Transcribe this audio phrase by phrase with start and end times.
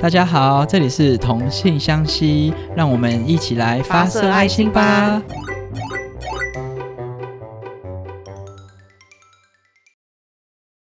[0.00, 5.20] 大家好，这里是同性相吸，让我们一起来发射爱心吧。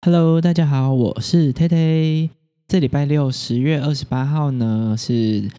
[0.01, 2.29] Hello，大家好，我是 Tate
[2.68, 5.50] 这礼拜六十月二十八号呢，是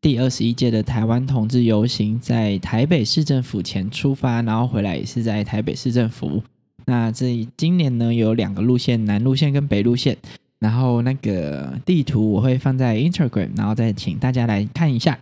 [0.00, 6.40] 第二十一届的台湾同志游行，在台北市政府前出发，然后回来也是在台北市政府。
[6.86, 10.16] 那这今年呢有两个路线，南路线跟北路线。
[10.62, 15.18] 然后那个地图我会放在 Instagram，然后再请大家来看一下。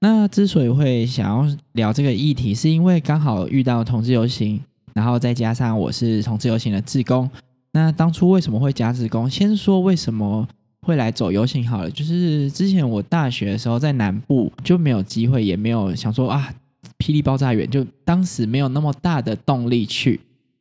[0.00, 4.60] 那之所以会想要聊这个议题，是因为刚好遇到同志游行，
[4.92, 7.30] 然后再加上我是同志游行的志工。
[7.70, 9.30] 那当初为什么会加志工？
[9.30, 10.48] 先说为什么
[10.80, 16.52] 会来走游行好了，就是之前我大学的时候在南部就没有机会，也没有想说啊，
[16.98, 20.18] 霹雳爆炸远，就当时没有那么大的动力去。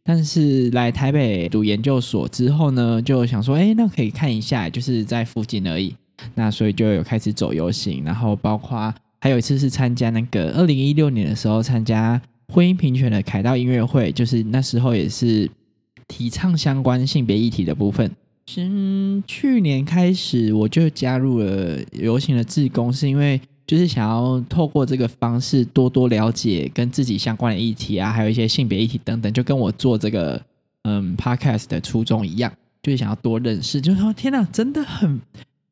[0.09, 5.95] 但是来台北读研究所之后呢，就想说，哎，那可以看一下，就是在附近而已。
[6.33, 12.19] 那所以就有开始走游行，然后包括还有一次是参加那个二零一六年的时候参加
[12.51, 15.47] 婚姻平权的凯道音乐会，就是那时候也是
[16.07, 18.11] 提倡相关性别议题的部分。
[18.47, 23.39] 从去年开始我就加入了游行的志工，是因为。
[23.69, 30.41] 就是想要透过这个方式多多了解跟自己相关的议题啊，还有一些性别议题等等，就跟我做这个
[30.85, 33.79] 嗯 podcast 的初衷一样，就是想要多认识。
[33.79, 35.21] 就是说，天哪，真的很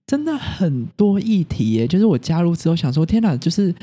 [0.05, 1.87] 真的很多议题耶！
[1.87, 3.73] 就是我加入之后想说，天哪，就是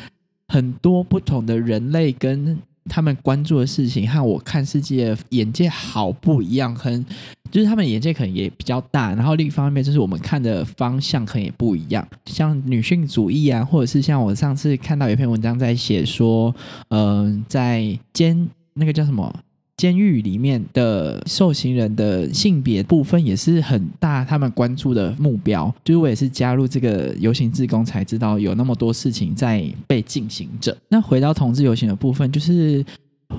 [0.46, 2.56] 很多不同的人类跟
[2.90, 7.04] 他们关注的事情，和我看世界眼界好不一样，很。
[7.50, 16.52] 就是他们眼界可能也比较大，然后另一方面就是我们看的方向可能也不一样，像女性主义啊，或者是像我上次看到一篇文章在写说，
[16.88, 19.32] 嗯，在监那个叫什么
[19.76, 25.72] 监狱里面的受刑人的性别部分也是很大，他们关注的目标。
[25.84, 30.76] 就是我也是加入这个游行自工才知道有那么多事情在被进行着。
[30.88, 32.84] 那回到同志游行的部分，就是。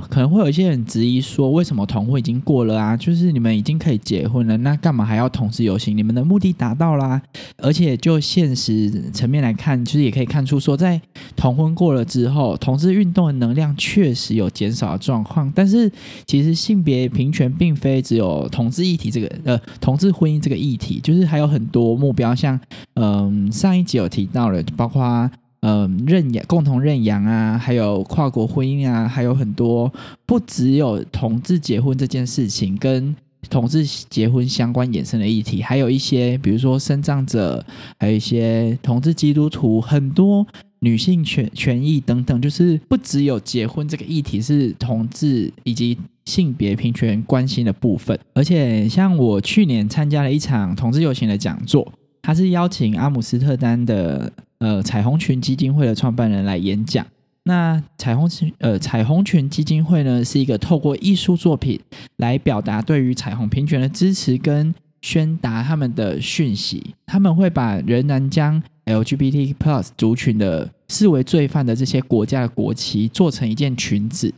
[0.10, 2.96] 可能会有一些人质疑说，为什么同婚已经过了啊？
[2.96, 5.96] 就是你们已经可以结婚了，那干嘛还要同志游行？
[5.96, 7.22] 你们的目的达到啦。
[7.58, 11.02] 而且就现实层面来看，其实也可以看出说，在
[11.36, 15.52] 同婚过了之后，同志运动的能量确实有减少的状况。
[15.56, 15.92] 但是
[16.26, 22.60] 其实性别平权并非只有同志议题这个呃同志婚姻这个议题，就是还有很多目标，像
[22.96, 25.30] 嗯上一集有提到了，包括。
[25.62, 29.92] 嗯，认养、共同认养啊，还有跨国婚姻啊，还有很多
[30.26, 33.16] 不只有同志结婚这件事情，跟
[33.50, 37.66] 同志结婚相关衍生的议题，还有一些，比如说生障者，
[37.98, 40.46] 还有一些同志基督徒，很多
[40.82, 54.32] 女性权权益等等，就是不只有结婚这个议题是同志以及性别平权关心的部分，而且像我去年参加了一场同志游行的讲座，他是邀请阿姆斯特丹的。
[54.60, 57.06] 呃，彩虹群基金会的创办人来演讲。
[57.44, 61.80] 那彩虹群呃，彩虹群基金会呢，是一个透过艺术作品
[62.18, 66.96] 来表达对于彩虹平权的支持跟宣达他们的讯息。
[67.06, 74.34] 他们会把仍然将 LGBT plus 族群的视为罪犯的这些国家的国旗做成一件裙子，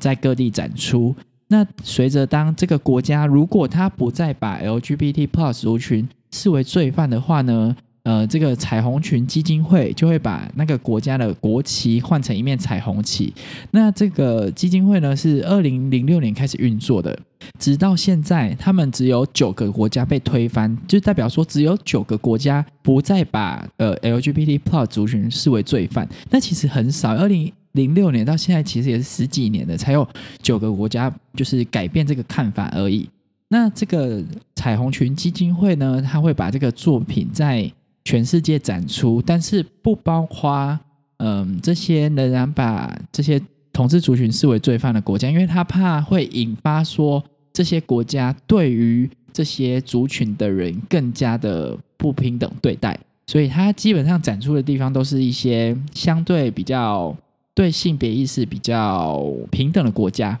[0.00, 1.14] 在各地展出。
[1.46, 7.76] 那随着当这个国家如果他不再把 LGBT plus 族群视为罪犯的话呢？
[8.08, 13.30] 呃，这个彩虹群基金会就会把那个国家的国旗换成一面彩虹旗。
[13.70, 17.14] 那这个基金会呢，是二零零六年开始运作的，
[17.58, 26.08] 直到现在，他们只有九个国家被推翻，就代表说只有九个国家不再把呃 LGBT plus 族群视为罪犯。
[26.30, 30.08] 那其实很少，二零零六年到现在其实也是十几年的，才有
[30.40, 33.06] 九个国家就是改变这个看法而已。
[33.50, 37.70] 那这个彩虹群基金会呢，他会把这个作品在
[38.08, 40.80] 全世界展出，但是不包括
[41.18, 43.38] 嗯这些仍然把这些
[43.70, 57.14] 统治族群视为罪犯的国家，因为他怕会引发说这些国家对于这些族群的人更加的不平等对待，所以他基本上展出的地方都是一些相对比较
[57.54, 60.40] 对性别意识比较平等的国家。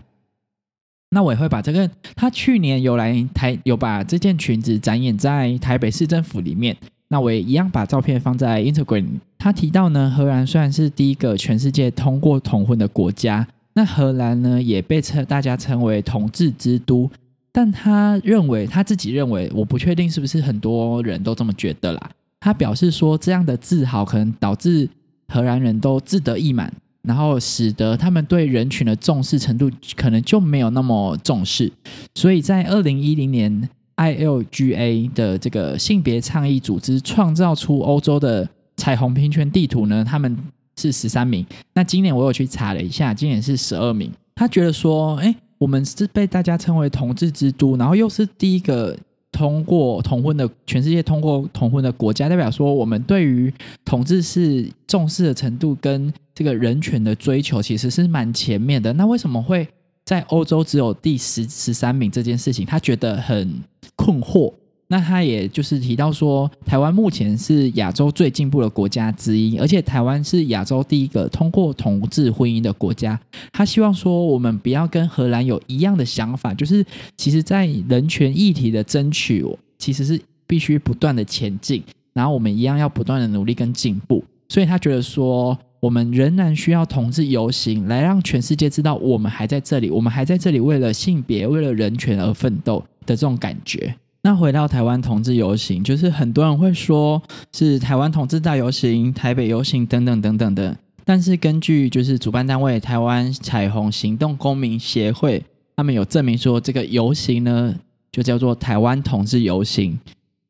[1.10, 6.74] 那我也会把这个，他去年有来台有把这件裙子展演在台北市政府里面。
[7.10, 9.06] 那我也一样把照片放在 Instagram。
[9.38, 17.10] 他提到呢，荷兰虽然是第一个全世界通过同婚的国家，那荷兰呢也被称大家称为同治之都。
[17.50, 22.10] 但他认为他自己认为，我不确定是不是很多人都这么觉得啦。
[22.40, 24.86] 他表示说，这样的自豪可能导致
[25.28, 26.70] 荷兰人都自得意满，
[27.02, 31.72] 然后使得他们对人群的重视程度可能就没有那么重视。
[32.14, 33.68] 所以在二零一零年。
[33.98, 40.36] ILGA 的这个性别倡议组织创造出欧洲的彩虹平权地图呢，他们
[40.76, 41.44] 是十三名。
[41.74, 44.10] 那今年我有去查了一下，今年是十二名。
[44.36, 48.96] 他觉得说，哎，我们是被大家称为同志之都，然后又是第一个
[49.32, 53.52] 通过同婚的全世界通过同婚的国家，代表说我们对于
[53.84, 58.92] 同志是重视的程度跟这个人权的追求其实是蛮前面的。
[58.92, 59.66] 那为什么会？
[60.08, 63.62] 在欧洲只有第十十三名这件事情，他觉得很
[63.94, 64.50] 困惑。
[64.86, 73.20] 那他也就是提到说，台湾目前是亚洲最进步的国家之一，而且台湾是亚洲第一个通过同志婚姻的国家。
[73.52, 76.82] 他希望说，我们不要跟荷兰有一样的想法，就是
[77.18, 79.44] 其实，在人权议题的争取，
[79.76, 81.84] 其实是必须不断的前进，
[82.14, 84.24] 然后我们一样要不断的努力跟进步。
[84.48, 85.54] 所以他觉得说。
[85.80, 93.94] 我们仍然需要同志游行，来让全世界知道我们还在这里，我们还在这里为了性别、为了人权而奋斗的这种感觉。
[94.22, 97.22] 那回到台湾同志游行，就是很多人会说
[97.52, 100.76] 是台湾同志大游行、台北游行等等等等的。
[101.04, 105.42] 但是根据就是主办单位台湾彩虹行动公民协会，
[105.76, 107.74] 他们有证明说这个游行呢，
[108.10, 109.98] 就叫做台湾同志游行。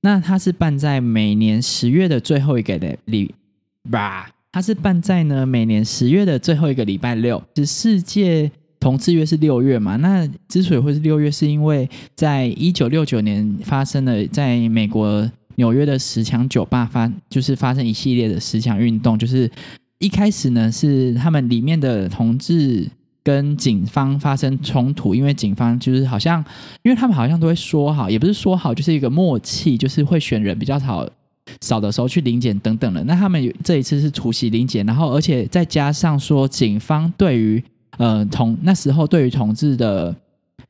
[0.01, 3.35] 那它是办在每年十月的最后一个的礼
[3.91, 4.31] 吧。
[4.59, 8.51] 它是办在呢每年十月的最后一个礼拜六，是世界
[8.81, 9.95] 同志月是六月嘛？
[9.99, 19.49] 那之所以会是六月，是因为在一九六九年发生了在美国纽约的十强酒吧发，就是发生一系列的十强运动，就是
[20.01, 22.85] 一开始呢是他们里面的同志
[23.23, 26.45] 跟警方发生冲突，因为警方就是好像，
[26.83, 31.09] 因为他们好像都会说好，也不是说好，就是一个默契，就是会选人比较少。
[31.61, 37.63] 少的时候去临检等等的，那他们这一次是除夕临检，然后而且再加上说，警方对于
[37.97, 40.15] 呃同那时候对于同志的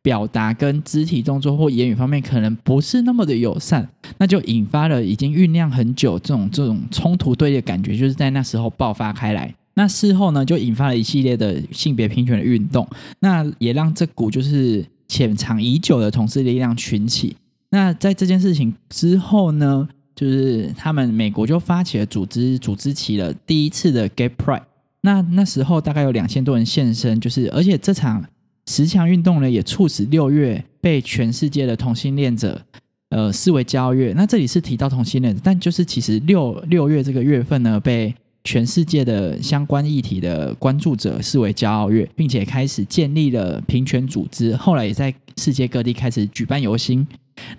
[0.01, 3.87] 表达跟肢体动作或言语方面可能不是那么的友善，
[4.17, 9.55] 那就引发了已经酝酿很久这种这种冲突对立感觉，就是在那时候爆发开来。
[9.75, 12.89] 那事后呢，就引发了一系列的性别平权的运动，
[13.21, 17.37] 那也让这股就是潜藏已久的同志力量群起。
[17.71, 19.87] 那在这件事情之后呢？
[20.19, 24.65] 就是他们美国就发起了组织，组织起了第一次的 Gay Pride。
[25.03, 28.25] 那那时候大概有两千多人现身，就是而且这场
[28.67, 32.61] 十强运动呢，也促使六月被全世界的同性恋者
[33.11, 34.13] 呃视为骄傲月。
[34.17, 38.13] 那这里是提到同性恋，但就是其实六六月这个月份呢，被
[38.43, 44.57] 全世界的相关议题的关注者视为骄傲月，并且开始建立了平权组织。
[44.57, 47.07] 后来也在世界各地开始举办游行。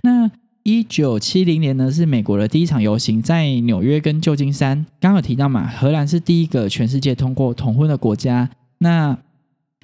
[0.02, 0.30] 那
[0.64, 4.86] 一九七零年呢，是美国的第一场游行，在纽约跟旧金山。
[5.00, 8.50] 刚有提到嘛，荷兰是第一个全世界通过同婚的国家。
[8.80, 9.18] 那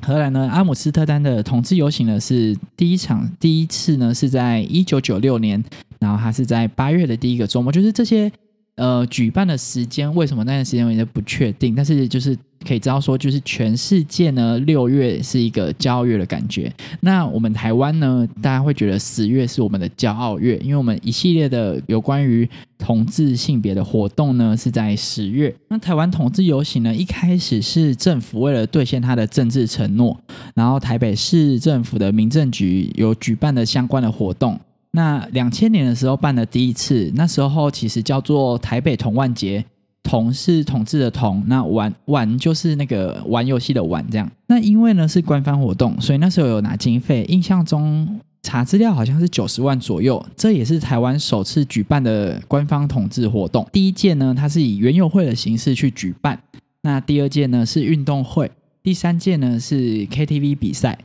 [0.01, 5.63] 荷兰呢，阿姆斯特丹的同志游行呢，是第一场，第一次呢是在一九九六年，
[6.00, 8.31] 然后它是在八月的第一个周末，就是这些。
[8.75, 12.38] 呃，举办的时间为什么那段时间我也不确定，但是就是
[12.68, 16.69] 可以知道说，就是全世界呢，六月是一个骄傲月的感觉。
[17.00, 25.56] 那我们台湾呢，大家会觉得十月是我们的骄傲月，因为我们一系列的有关于同志性别的活动呢是在十月。
[25.69, 30.19] 那台湾同志游行呢，一开始是政府为了兑现他的政治承诺，
[30.54, 34.60] 然后台北市政府的民政局有举办的相关的活动。
[34.95, 39.63] 那两千年的时候办的第一次，那时候其实叫做台北同万节，
[40.01, 44.31] 同是统治的同，那玩玩就是那个玩游戏的玩这样。
[44.48, 50.25] 那因为呢是官方活动，所以那时候有拿经费，印象中查资料好像是九十万左右。
[50.38, 53.67] 这也是台湾首次举办的官方统治活动。
[53.74, 56.41] 第一届呢，它是以园游会的形式去举办，
[56.84, 58.50] 那第二届呢是运动会，
[58.81, 60.98] 第三届呢是 KTV 比赛。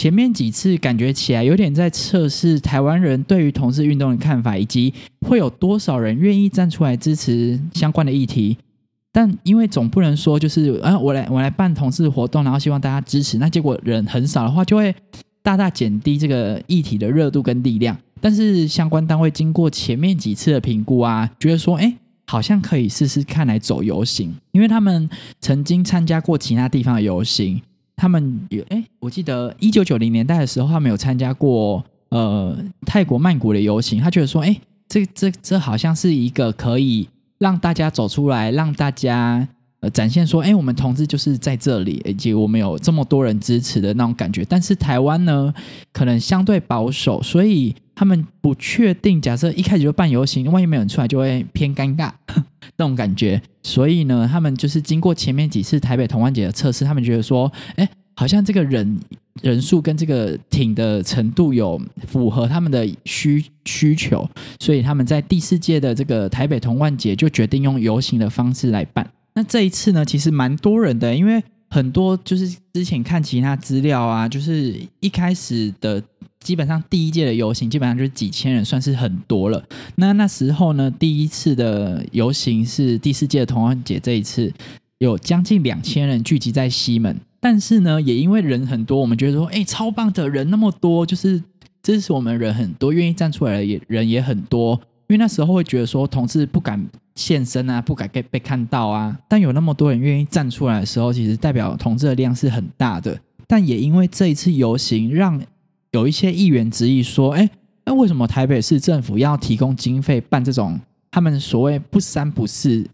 [0.00, 4.94] 前面几次感觉起来有点在测试台湾人对于同志运动的看法，以及
[5.28, 8.56] 会有多少人愿意站出来支持相关的议题。
[9.12, 14.94] 但因为总不能说就是啊，我来我来办同志活动，然后希望大家支持，那结果人很少的话，就会
[15.42, 17.94] 大大减低这个议题的热度跟力量。
[18.22, 21.94] 但是相关单位经过前面几次的评估啊，觉得说，哎，
[22.26, 25.10] 好像可以试试看来走游行，因为他们
[25.42, 27.60] 曾经参加过其他地方的游行。
[28.00, 34.00] 他们有哎，我记得一九九零年代的时候，他们有参加过呃泰国曼谷的游行。
[34.00, 37.06] 他觉得说，哎，这这这好像是一个可以
[37.38, 39.46] 让大家走出来，让大家
[39.80, 44.46] 呃展现说，哎，我们同志就是在这里，以及我们有这么多人支持的那种感觉。
[44.48, 45.52] 但是台湾呢，
[45.92, 49.20] 可能相对保守，所以他们不确定。
[49.20, 52.10] 假设一开始就办游行，万一没有人出来，就会偏尴尬
[52.80, 53.40] 这种感觉。
[53.62, 58.98] 所以呢，他们就是经过前面几次台北同安节的测试，他们觉得说，哎，好像这个人
[59.42, 64.26] 人数跟这个艇的程度有符合他们的需需求，
[64.58, 69.06] 所以他们在第四届的这个台北同万节就决定用游行的方式来办。
[69.34, 76.02] 那这一次呢，其实蛮多人的，因为很多就是之前看其他资料啊，就是一开始的
[76.40, 79.62] 基本上第一届的游行基本上就是几千人，算是很多了。
[79.96, 84.52] 那那时候呢，第一次的游行是第四届的同安节，这一次
[84.98, 87.16] 有将近两千人聚集在西门。
[87.40, 91.42] 但是呢，也因为人很多，我们觉得说，哎，超棒的人那么多，就是
[91.82, 94.78] 支持我们人很多，愿意站出来的也人也很多。
[95.08, 99.18] 因为那时候会觉得说，同志不敢现身啊，不敢被被看到啊。
[99.28, 103.18] 但有那么多人愿意站出来的时候，其实代表同志的量是很大的。
[103.46, 105.40] 但也因为这一次游行，让
[105.92, 107.48] 有一些议员质疑说，哎，
[107.84, 110.78] 那为什么台北市政府要提供经费办这种
[111.10, 112.84] 他们所谓不三不四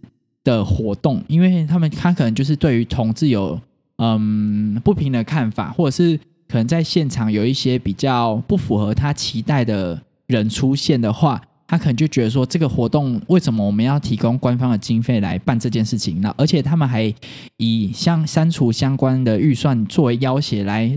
[0.45, 1.23] 的活动？
[1.29, 3.61] 因为他们他可能就是对于同志有。
[3.99, 16.35] 嗯，不平的看法，或者是可能在现场有一些比较不符合他期待的人出现的话，他可能就觉得说，这个活动为什么我们要提供官方的经费来办这件事情呢？
[16.37, 17.11] 而且他们还
[17.57, 20.95] 以相删除相关的预算作为要挟来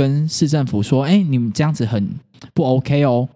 [0.00, 2.08] 跟市政府说，哎，你们这样子很
[2.54, 3.28] 不 OK 哦。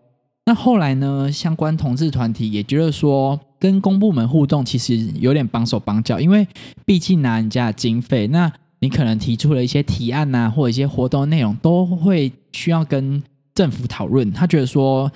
[0.47, 6.47] 那后来呢，相关同志团体也觉得说，跟公部门互动其实有点绑手绑脚，因为
[6.87, 8.51] 毕竟拿人家的经费，那。
[8.81, 13.23] 你可能提出了一些提案呐，或者一些活动内容，都会需要跟
[13.55, 14.31] 政府讨论。
[14.31, 15.11] 他觉得说，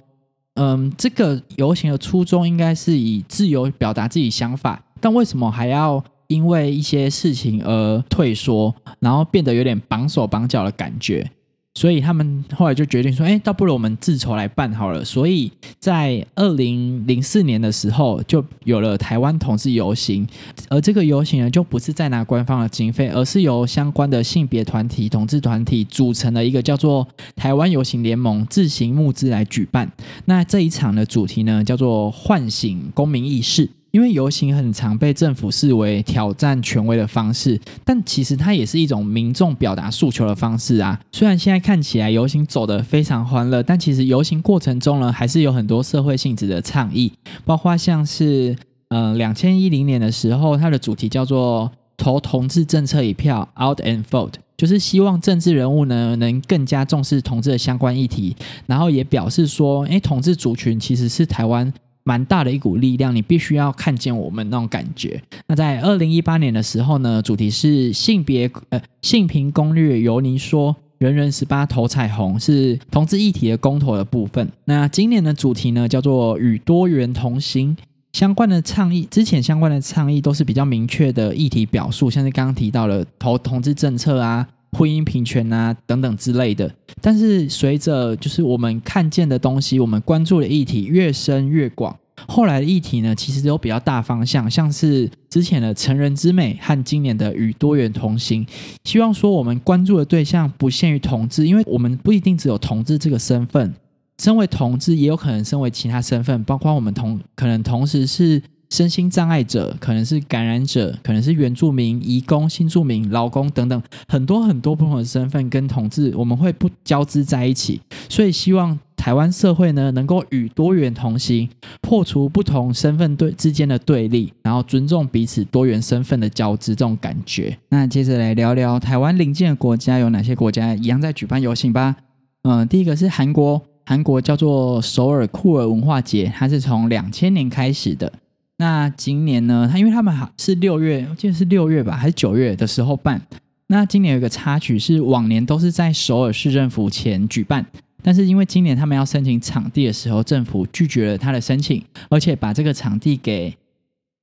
[0.54, 11.30] 嗯，这个游行的初衷应该是以自由表达自己想法，但为什么还要因为一些事情而退缩，然后变得有点绑手绑脚的感觉？
[11.78, 20.26] 所以他们后来就决定说：“哎，倒不如我们自筹来办好了。”所以在二零零四年的时候，就有了台湾同志游行。
[20.68, 27.06] 而这个游行呢，就不是在拿官方的经费，而是由相关的性别团体、同志团体组成的一个叫做
[27.36, 29.88] “台湾游行联盟”自行募资来举办。
[30.24, 33.70] 那这一场的主题呢，叫做“唤醒公民意识”。
[33.90, 41.00] 因为游行很常被政府视为挑战权威的方式，但其实它也是一种民众表达诉求的方式啊。
[41.10, 47.12] 虽然现在看起来游行走得非常欢乐，但其实游行过程中呢，还是有很多社会性质的倡议，
[47.44, 48.54] 包括像是
[48.88, 61.72] 呃两千一零年的时候，它的主题叫做“投同志政策一票 ”，out and vote，就是希望政治人物呢能更加重视同志的相关议题，然后也表示说，哎，同志族群其实是台湾。
[62.08, 65.22] 蛮大的一股力量，你必须要看见我们那种感觉。
[65.46, 74.50] 那在二零一八年的时候呢，主题是性别呃性平攻略，由您说人人十八投彩虹，是同志议题的公投的部分。
[74.64, 77.76] 那今年的主题呢，叫做与多元同行。
[78.14, 86.70] 相关的倡议，之前相关的倡议都是比较明确的议题表述，像是刚刚提到了投同志政策啊、婚姻平权啊等等之类的。
[87.00, 91.96] 但是随着就是我们看见的东西，我们关注的议题越深越广。
[92.26, 98.44] 后来的议题呢，其实都比较大方向，像是之前的成人之美和今年的与多元同行。
[98.84, 103.72] 希望说我们关注的对象不限于同志，因为我们不一定只有同志这个身份，
[104.20, 108.42] 身为同志也有可能身为其他身份，包括我们同可能同时是。
[108.70, 117.80] 身心障碍者可能是感染者，可能是原住民、移工、新住民、劳工等等，很多很多不同的身份跟同志，我们会不交织在一起。
[118.08, 121.48] 所以希望台湾社会呢，能够与多元同行，
[121.80, 127.56] 破除不同身份对之间的对立，然后尊重彼此多元身份的交织这种感觉。
[127.70, 131.96] 那接着来聊聊台湾邻近的国家有哪些国家一样在举办游行吧。
[132.42, 138.12] 嗯，第一个是韩国，韩国叫做首尔酷儿文化节，它是从两千年开始的。
[138.60, 139.68] 那今年呢？
[139.70, 143.22] 他因为他们好是六月，我记得是六月吧，还是九月的时候办。
[143.68, 147.64] 那今年有一个插曲是，往年都是在首尔市政府前举办，
[148.02, 153.54] 但是因为今年他们要申请场地的时候，政府拒绝了他的申请，而且把这个场地给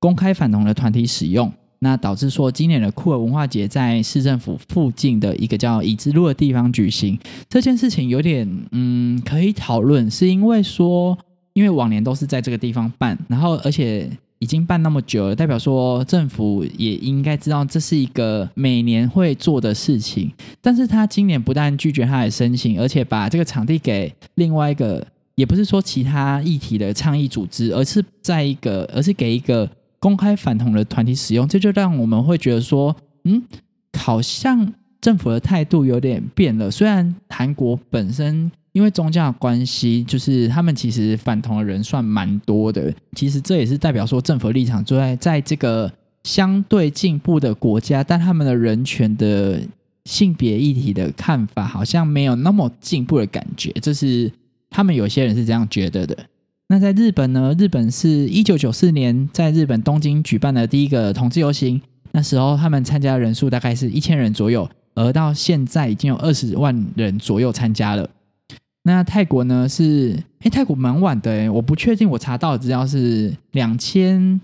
[0.02, 1.50] 公开反同的团体使用，
[1.80, 7.18] 那导致说今年的酷儿文化节在市政府附近的一个叫已知路的地方举行。
[7.48, 11.18] 这件事情有点嗯可以讨论，是因为说，
[11.54, 14.10] 因为往年都是在这个地方办，然后而且。
[14.40, 20.32] 已经办那么久了，代表说政府也应该知道这是一个每年会做的事情。
[20.62, 31.48] 但是他今年不但拒绝他的申请，而且把这个场地给另外一个，也不是说其他议题的倡议组织，而是在一个，而是给一个公开反同的团体使用。
[31.48, 33.42] 这就让我们会觉得说，嗯，
[33.98, 36.70] 好像政府的态度有点变了。
[36.70, 38.52] 虽然韩国本身。
[38.76, 42.94] 因为宗教关系，就是他们其实反同的人算蛮多的。
[43.16, 45.90] 其实这也是代表说政府立场就在在这个
[46.26, 49.62] 相对进步的国家，但他们的人权的
[50.04, 54.30] 性别议题的看法好像没有那么进步的感觉，这是
[54.70, 56.18] 他们有些人是这样觉得的。
[56.68, 57.56] 那在日本呢？
[57.58, 68.10] 日本是一九九四年在日本东京举办的第一个同志游行，那时候他们参加的人数大概是一千人左右，而到现在已经有二十万人左右参加了。
[68.88, 69.68] 那泰国呢？
[69.68, 74.40] 是哎，泰国蛮晚的哎，我不确定，我查到的资料是两千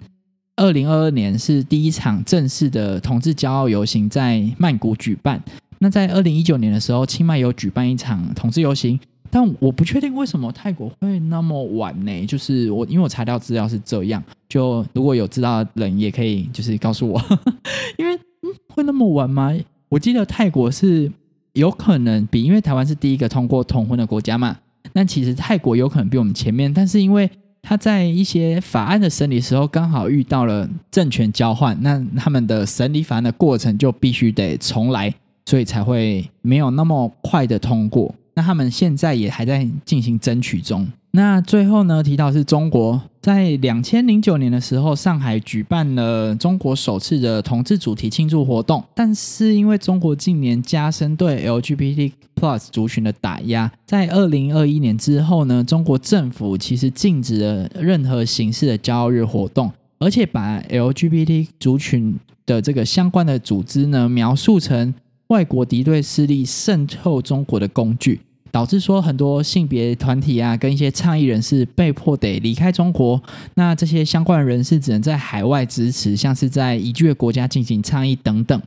[0.55, 5.39] 二零二二年是第一场正式的同志骄傲游行在曼谷举办。
[5.77, 12.25] 那在二零一九年的时候，清迈有举办一场同志游行，但我不确定为什么泰国会那么晚呢？
[12.25, 17.21] 就是我因为我查到资料是这样，就如果有知道的人也可以就是告诉我，
[17.99, 19.53] 因为嗯会那么晚吗？
[19.89, 21.11] 我记得泰国是。
[21.53, 24.57] 有可能比，因为台湾是第一个通过同婚的国家嘛。
[24.93, 27.29] 那其实泰国有可能比我们前面，但是因为
[27.61, 35.13] 他在一些法案的审理时候，刚好遇到了政权交换，那他们的审理法案的过程就必须得重来，
[35.45, 38.13] 所以才会没有那么快的通过。
[38.41, 40.87] 他们现在也还在进行争取中。
[41.13, 48.81] 那最后呢，提到是中国在两千零九年的时候，上海举办了中国首次的同志主题庆祝活动。
[48.95, 59.69] 但是因为中国近年加深对 LGBT Plus 族群的打压，在二零二一年之后呢，中国政府其实禁止了任何形式的骄傲日活动，
[59.99, 64.93] 而且把 LGBT 族群的这个相关的组织呢，描述成
[65.27, 68.21] 外国敌对势力渗透中国的工具。
[68.51, 73.21] 导致说很多性别团体啊，跟一些倡议人士被迫得离开中国。
[73.55, 78.61] 那这些相关人士只能在海外支持，像是在移居的国家进行倡议等等。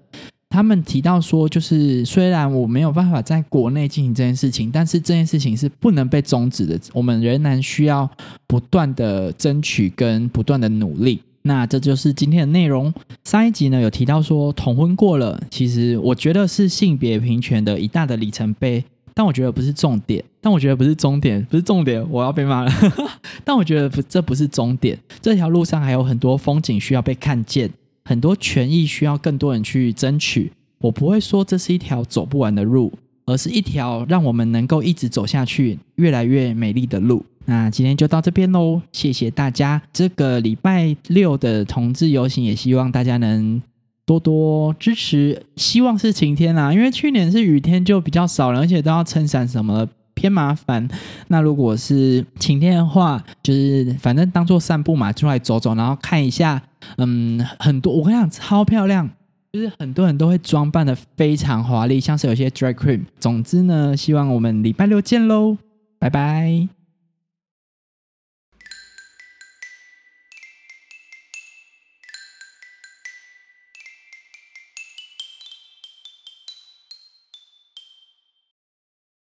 [0.48, 6.78] 他们提到说，就是虽然我没有办法在国内进行这件事情，但是这件事情是不能被终止的。
[6.92, 8.08] 我们仍然需要
[8.46, 11.20] 不断的争取跟不断的努力。
[11.42, 12.94] 那这就是今天的内容。
[13.24, 18.82] 上一集呢有提到说同婚过了，其实我觉得是性别平权的一大的里程碑。
[19.16, 22.72] 但我觉得不是重点，但我觉得不是终点，不是重点，我要被骂了。
[23.44, 27.70] 但我觉得不，这不是终点，这条路上还有很多风景需要被看见，
[28.04, 30.50] 很多权益需要更多人去争取。
[30.78, 32.92] 我不会说这是一条走不完的路，
[33.24, 37.24] 而是一条让我们能够一直走下去、越来越美丽的路。
[37.46, 39.80] 那今天就到这边喽，谢谢大家。
[39.92, 43.62] 这个礼拜六的同志游行，也希望大家能。
[44.06, 50.86] 多多支持，希望是晴天啦，因为去年是雨天就比较少了，而且都要撑伞什么偏麻烦。
[51.28, 56.62] 那如果是晴天的话，就是反正当做散步嘛，出来走走，然后看一下，
[56.98, 59.08] 嗯，很多我跟你讲超漂亮，
[59.52, 63.02] 就是很多人都会装扮的非常华丽，像是有些 drag queen。
[63.18, 65.56] 总之呢，希望我们礼拜六见喽，
[65.98, 66.73] 拜拜。